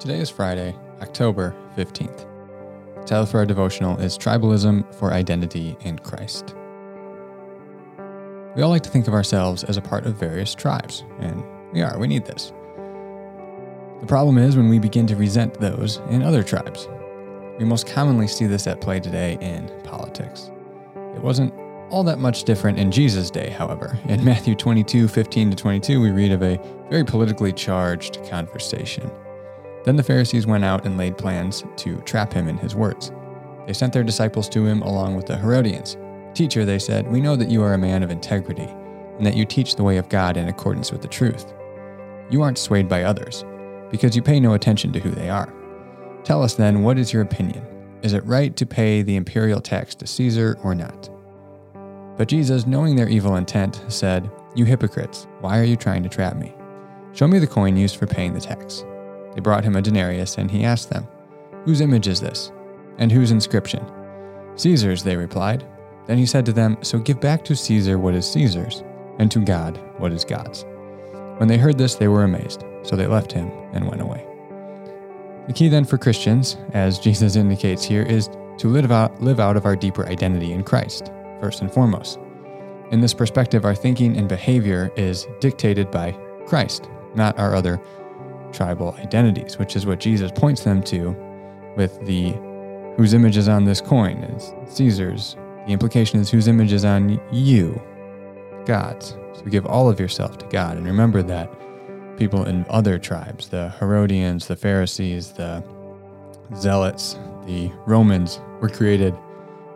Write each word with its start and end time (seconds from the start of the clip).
Today 0.00 0.18
is 0.18 0.28
Friday, 0.28 0.76
October 1.00 1.54
15th. 1.76 2.26
The 2.96 3.04
title 3.06 3.26
for 3.26 3.38
our 3.38 3.46
devotional 3.46 3.96
is 3.98 4.18
Tribalism 4.18 4.92
for 4.96 5.12
Identity 5.12 5.76
in 5.82 5.98
Christ. 6.00 6.54
We 8.56 8.62
all 8.62 8.70
like 8.70 8.82
to 8.82 8.90
think 8.90 9.06
of 9.06 9.14
ourselves 9.14 9.62
as 9.64 9.76
a 9.76 9.80
part 9.80 10.04
of 10.04 10.16
various 10.16 10.54
tribes, 10.54 11.04
and 11.20 11.42
we 11.72 11.80
are, 11.80 11.96
we 11.96 12.08
need 12.08 12.26
this. 12.26 12.52
The 14.00 14.06
problem 14.06 14.36
is 14.36 14.56
when 14.56 14.68
we 14.68 14.80
begin 14.80 15.06
to 15.06 15.16
resent 15.16 15.54
those 15.54 15.98
in 16.10 16.22
other 16.22 16.42
tribes. 16.42 16.88
We 17.58 17.64
most 17.64 17.86
commonly 17.86 18.26
see 18.26 18.46
this 18.46 18.66
at 18.66 18.80
play 18.80 18.98
today 18.98 19.38
in 19.40 19.70
politics. 19.84 20.50
It 21.14 21.22
wasn't 21.22 21.54
all 21.88 22.02
that 22.02 22.18
much 22.18 22.42
different 22.42 22.78
in 22.78 22.90
Jesus' 22.90 23.30
day, 23.30 23.48
however. 23.50 23.96
In 24.08 24.24
Matthew 24.24 24.56
22 24.56 25.06
15 25.06 25.50
to 25.50 25.56
22, 25.56 26.00
we 26.00 26.10
read 26.10 26.32
of 26.32 26.42
a 26.42 26.60
very 26.90 27.04
politically 27.04 27.52
charged 27.52 28.18
conversation. 28.28 29.08
Then 29.84 29.96
the 29.96 30.02
Pharisees 30.02 30.46
went 30.46 30.64
out 30.64 30.86
and 30.86 30.96
laid 30.96 31.18
plans 31.18 31.62
to 31.76 31.98
trap 32.00 32.32
him 32.32 32.48
in 32.48 32.56
his 32.56 32.74
words. 32.74 33.12
They 33.66 33.72
sent 33.72 33.92
their 33.92 34.02
disciples 34.02 34.48
to 34.50 34.64
him 34.64 34.82
along 34.82 35.16
with 35.16 35.26
the 35.26 35.36
Herodians. 35.36 35.96
Teacher, 36.34 36.64
they 36.64 36.78
said, 36.78 37.10
we 37.10 37.20
know 37.20 37.36
that 37.36 37.50
you 37.50 37.62
are 37.62 37.74
a 37.74 37.78
man 37.78 38.02
of 38.02 38.10
integrity, 38.10 38.68
and 39.16 39.24
that 39.24 39.36
you 39.36 39.44
teach 39.44 39.76
the 39.76 39.84
way 39.84 39.98
of 39.98 40.08
God 40.08 40.36
in 40.36 40.48
accordance 40.48 40.90
with 40.90 41.02
the 41.02 41.08
truth. 41.08 41.52
You 42.30 42.42
aren't 42.42 42.58
swayed 42.58 42.88
by 42.88 43.04
others, 43.04 43.44
because 43.90 44.16
you 44.16 44.22
pay 44.22 44.40
no 44.40 44.54
attention 44.54 44.92
to 44.92 45.00
who 45.00 45.10
they 45.10 45.30
are. 45.30 45.52
Tell 46.24 46.42
us 46.42 46.54
then, 46.54 46.82
what 46.82 46.98
is 46.98 47.12
your 47.12 47.22
opinion? 47.22 47.64
Is 48.02 48.14
it 48.14 48.24
right 48.24 48.54
to 48.56 48.66
pay 48.66 49.02
the 49.02 49.16
imperial 49.16 49.60
tax 49.60 49.94
to 49.96 50.06
Caesar 50.06 50.58
or 50.62 50.74
not? 50.74 51.10
But 52.16 52.28
Jesus, 52.28 52.66
knowing 52.66 52.96
their 52.96 53.08
evil 53.08 53.36
intent, 53.36 53.82
said, 53.88 54.30
You 54.54 54.64
hypocrites, 54.64 55.26
why 55.40 55.58
are 55.58 55.64
you 55.64 55.76
trying 55.76 56.02
to 56.02 56.08
trap 56.08 56.36
me? 56.36 56.54
Show 57.12 57.26
me 57.28 57.38
the 57.38 57.46
coin 57.46 57.76
used 57.76 57.96
for 57.96 58.06
paying 58.06 58.32
the 58.32 58.40
tax. 58.40 58.84
They 59.34 59.40
brought 59.40 59.64
him 59.64 59.76
a 59.76 59.82
denarius, 59.82 60.38
and 60.38 60.50
he 60.50 60.64
asked 60.64 60.90
them, 60.90 61.06
Whose 61.64 61.80
image 61.80 62.08
is 62.08 62.20
this? 62.20 62.52
And 62.98 63.10
whose 63.10 63.30
inscription? 63.30 63.84
Caesar's, 64.56 65.02
they 65.02 65.16
replied. 65.16 65.66
Then 66.06 66.18
he 66.18 66.26
said 66.26 66.46
to 66.46 66.52
them, 66.52 66.76
So 66.82 66.98
give 66.98 67.20
back 67.20 67.44
to 67.44 67.56
Caesar 67.56 67.98
what 67.98 68.14
is 68.14 68.30
Caesar's, 68.30 68.82
and 69.18 69.30
to 69.30 69.40
God 69.40 69.80
what 69.98 70.12
is 70.12 70.24
God's. 70.24 70.64
When 71.38 71.48
they 71.48 71.58
heard 71.58 71.78
this, 71.78 71.96
they 71.96 72.08
were 72.08 72.24
amazed, 72.24 72.64
so 72.82 72.94
they 72.94 73.06
left 73.06 73.32
him 73.32 73.50
and 73.72 73.88
went 73.88 74.02
away. 74.02 74.24
The 75.46 75.52
key 75.52 75.68
then 75.68 75.84
for 75.84 75.98
Christians, 75.98 76.56
as 76.72 76.98
Jesus 76.98 77.36
indicates 77.36 77.84
here, 77.84 78.02
is 78.02 78.28
to 78.58 78.68
live 78.68 78.92
out, 78.92 79.20
live 79.20 79.40
out 79.40 79.56
of 79.56 79.66
our 79.66 79.74
deeper 79.74 80.06
identity 80.06 80.52
in 80.52 80.62
Christ, 80.62 81.10
first 81.40 81.60
and 81.60 81.72
foremost. 81.72 82.18
In 82.92 83.00
this 83.00 83.14
perspective, 83.14 83.64
our 83.64 83.74
thinking 83.74 84.16
and 84.16 84.28
behavior 84.28 84.92
is 84.96 85.26
dictated 85.40 85.90
by 85.90 86.12
Christ, 86.46 86.88
not 87.14 87.38
our 87.38 87.54
other 87.54 87.80
tribal 88.54 88.94
identities, 88.98 89.58
which 89.58 89.76
is 89.76 89.84
what 89.84 90.00
Jesus 90.00 90.30
points 90.30 90.64
them 90.64 90.82
to 90.84 91.14
with 91.76 92.04
the 92.06 92.32
whose 92.96 93.12
image 93.12 93.36
is 93.36 93.48
on 93.48 93.64
this 93.64 93.80
coin 93.80 94.18
is 94.24 94.52
Caesar's. 94.74 95.36
The 95.66 95.72
implication 95.72 96.20
is 96.20 96.30
whose 96.30 96.46
image 96.46 96.72
is 96.72 96.84
on 96.84 97.20
you, 97.32 97.80
God's. 98.66 99.16
So 99.34 99.42
give 99.50 99.66
all 99.66 99.88
of 99.88 99.98
yourself 99.98 100.38
to 100.38 100.46
God. 100.46 100.76
And 100.76 100.86
remember 100.86 101.22
that 101.22 101.50
people 102.16 102.44
in 102.44 102.64
other 102.68 102.98
tribes, 102.98 103.48
the 103.48 103.70
Herodians, 103.80 104.46
the 104.46 104.56
Pharisees, 104.56 105.32
the 105.32 105.64
Zealots, 106.54 107.18
the 107.46 107.72
Romans, 107.86 108.40
were 108.60 108.68
created 108.68 109.14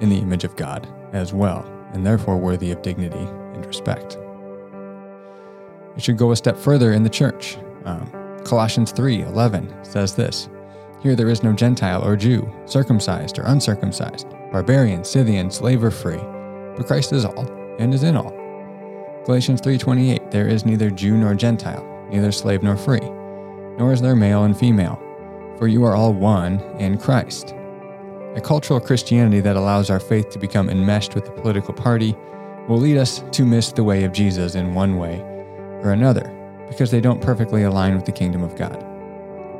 in 0.00 0.08
the 0.08 0.18
image 0.18 0.42
of 0.42 0.56
God 0.56 0.88
as 1.12 1.32
well, 1.32 1.64
and 1.92 2.04
therefore 2.04 2.36
worthy 2.36 2.72
of 2.72 2.82
dignity 2.82 3.16
and 3.54 3.64
respect. 3.64 4.18
It 5.96 6.02
should 6.02 6.18
go 6.18 6.32
a 6.32 6.36
step 6.36 6.56
further 6.56 6.92
in 6.92 7.04
the 7.04 7.10
church. 7.10 7.56
Um, 7.84 8.10
Colossians 8.44 8.92
3:11 8.92 9.84
says 9.84 10.14
this: 10.14 10.50
Here 11.02 11.16
there 11.16 11.30
is 11.30 11.42
no 11.42 11.52
Gentile 11.52 12.04
or 12.04 12.14
Jew, 12.14 12.46
circumcised 12.66 13.38
or 13.38 13.44
uncircumcised, 13.44 14.28
barbarian, 14.52 15.02
Scythian, 15.02 15.50
slave 15.50 15.82
or 15.82 15.90
free, 15.90 16.20
but 16.76 16.86
Christ 16.86 17.12
is 17.14 17.24
all 17.24 17.46
and 17.78 17.94
is 17.94 18.02
in 18.02 18.16
all. 18.16 18.32
Galatians 19.24 19.62
3:28 19.62 20.30
There 20.30 20.46
is 20.46 20.66
neither 20.66 20.90
Jew 20.90 21.16
nor 21.16 21.34
Gentile, 21.34 21.84
neither 22.10 22.30
slave 22.30 22.62
nor 22.62 22.76
free, 22.76 23.08
nor 23.78 23.94
is 23.94 24.02
there 24.02 24.14
male 24.14 24.44
and 24.44 24.56
female, 24.56 25.00
for 25.56 25.66
you 25.66 25.82
are 25.82 25.96
all 25.96 26.12
one 26.12 26.60
in 26.78 26.98
Christ. 26.98 27.54
A 28.36 28.40
cultural 28.42 28.80
Christianity 28.80 29.40
that 29.40 29.56
allows 29.56 29.88
our 29.88 30.00
faith 30.00 30.28
to 30.30 30.38
become 30.38 30.68
enmeshed 30.68 31.14
with 31.14 31.24
the 31.24 31.30
political 31.30 31.72
party 31.72 32.14
will 32.68 32.78
lead 32.78 32.98
us 32.98 33.24
to 33.32 33.46
miss 33.46 33.72
the 33.72 33.84
way 33.84 34.04
of 34.04 34.12
Jesus 34.12 34.54
in 34.54 34.74
one 34.74 34.98
way 34.98 35.20
or 35.82 35.92
another 35.92 36.43
because 36.68 36.90
they 36.90 37.00
don't 37.00 37.22
perfectly 37.22 37.62
align 37.62 37.94
with 37.94 38.04
the 38.04 38.12
kingdom 38.12 38.42
of 38.42 38.56
God. 38.56 38.84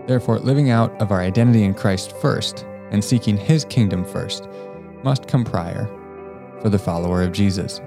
Therefore, 0.06 0.38
living 0.38 0.70
out 0.70 0.92
of 1.00 1.10
our 1.10 1.20
identity 1.20 1.65
in 1.65 1.75
Christ 1.75 2.15
first 2.19 2.65
and 2.91 3.03
seeking 3.03 3.37
his 3.37 3.65
kingdom 3.65 4.04
first 4.04 4.48
must 5.03 5.28
come 5.28 5.44
prior 5.44 5.87
for 6.60 6.69
the 6.69 6.78
follower 6.78 7.22
of 7.22 7.32
Jesus. 7.32 7.81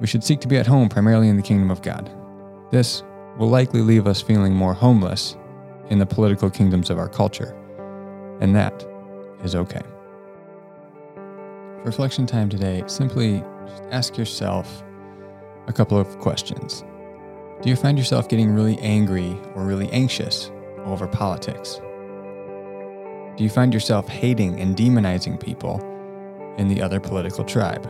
We 0.00 0.06
should 0.06 0.24
seek 0.24 0.40
to 0.40 0.48
be 0.48 0.56
at 0.56 0.66
home 0.66 0.88
primarily 0.88 1.28
in 1.28 1.36
the 1.36 1.42
kingdom 1.42 1.70
of 1.70 1.82
God. 1.82 2.10
This 2.70 3.02
will 3.38 3.48
likely 3.48 3.80
leave 3.80 4.06
us 4.06 4.20
feeling 4.20 4.54
more 4.54 4.74
homeless 4.74 5.36
in 5.90 5.98
the 5.98 6.06
political 6.06 6.50
kingdoms 6.50 6.90
of 6.90 6.98
our 6.98 7.08
culture, 7.08 7.56
and 8.40 8.54
that 8.54 8.86
is 9.42 9.54
okay. 9.54 9.82
For 11.14 11.84
reflection 11.84 12.26
time 12.26 12.48
today, 12.48 12.82
simply 12.86 13.42
just 13.66 13.82
ask 13.90 14.18
yourself 14.18 14.82
a 15.66 15.72
couple 15.72 15.98
of 15.98 16.18
questions. 16.18 16.84
Do 17.60 17.68
you 17.68 17.74
find 17.74 17.98
yourself 17.98 18.28
getting 18.28 18.52
really 18.52 18.78
angry 18.78 19.36
or 19.56 19.64
really 19.64 19.90
anxious 19.90 20.52
over 20.84 21.08
politics? 21.08 21.80
Do 23.36 23.42
you 23.42 23.50
find 23.50 23.74
yourself 23.74 24.06
hating 24.06 24.60
and 24.60 24.76
demonizing 24.76 25.42
people 25.42 25.80
in 26.56 26.68
the 26.68 26.80
other 26.80 27.00
political 27.00 27.42
tribe? 27.42 27.84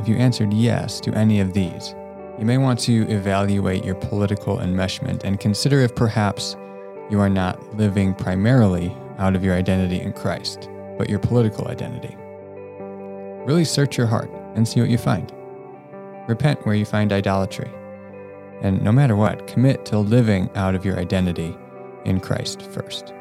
If 0.00 0.08
you 0.08 0.16
answered 0.16 0.52
yes 0.52 0.98
to 1.02 1.14
any 1.14 1.38
of 1.38 1.52
these, 1.52 1.94
you 2.40 2.44
may 2.44 2.58
want 2.58 2.80
to 2.80 3.08
evaluate 3.08 3.84
your 3.84 3.94
political 3.94 4.56
enmeshment 4.56 5.22
and 5.22 5.38
consider 5.38 5.80
if 5.82 5.94
perhaps 5.94 6.56
you 7.08 7.20
are 7.20 7.30
not 7.30 7.76
living 7.76 8.14
primarily 8.14 8.96
out 9.18 9.36
of 9.36 9.44
your 9.44 9.54
identity 9.54 10.00
in 10.00 10.12
Christ, 10.12 10.68
but 10.98 11.08
your 11.08 11.20
political 11.20 11.68
identity. 11.68 12.16
Really 13.46 13.64
search 13.64 13.96
your 13.96 14.08
heart 14.08 14.30
and 14.56 14.66
see 14.66 14.80
what 14.80 14.90
you 14.90 14.98
find. 14.98 15.32
Repent 16.26 16.66
where 16.66 16.74
you 16.74 16.84
find 16.84 17.12
idolatry 17.12 17.70
and 18.62 18.82
no 18.82 18.92
matter 18.92 19.16
what, 19.16 19.46
commit 19.46 19.84
to 19.86 19.98
living 19.98 20.50
out 20.54 20.74
of 20.74 20.84
your 20.84 20.98
identity 20.98 21.56
in 22.04 22.20
Christ 22.20 22.62
first. 22.62 23.14